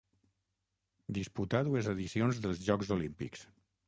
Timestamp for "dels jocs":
2.47-2.91